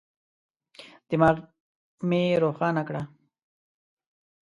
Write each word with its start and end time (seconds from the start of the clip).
دماغ 1.09 1.37
مي 2.09 2.23
روښانه 2.43 2.83
کړه. 2.87 3.01